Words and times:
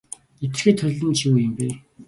Нэвтэрхий 0.39 0.75
толь 0.79 0.97
нь 1.09 1.15
ч 1.17 1.19
юу 1.29 1.37
юм 1.45 1.53
бэ. 1.57 1.67